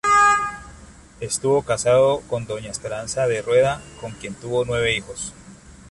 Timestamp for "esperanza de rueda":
2.71-3.83